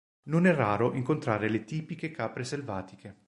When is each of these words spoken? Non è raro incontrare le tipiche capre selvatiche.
Non 0.29 0.47
è 0.47 0.51
raro 0.55 0.95
incontrare 0.95 1.47
le 1.47 1.63
tipiche 1.63 2.09
capre 2.09 2.43
selvatiche. 2.43 3.19